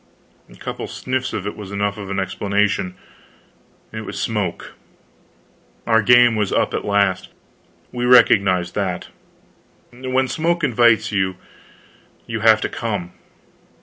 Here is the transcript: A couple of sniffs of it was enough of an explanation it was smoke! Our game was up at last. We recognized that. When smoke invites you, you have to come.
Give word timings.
A 0.51 0.55
couple 0.55 0.85
of 0.85 0.89
sniffs 0.89 1.31
of 1.31 1.45
it 1.45 1.55
was 1.55 1.71
enough 1.71 1.95
of 1.95 2.09
an 2.09 2.17
explanation 2.19 2.95
it 3.91 4.01
was 4.01 4.19
smoke! 4.19 4.73
Our 5.85 6.01
game 6.01 6.35
was 6.35 6.51
up 6.51 6.73
at 6.73 6.83
last. 6.83 7.29
We 7.91 8.05
recognized 8.05 8.73
that. 8.73 9.09
When 9.93 10.27
smoke 10.27 10.63
invites 10.63 11.11
you, 11.11 11.35
you 12.25 12.39
have 12.39 12.61
to 12.61 12.69
come. 12.69 13.11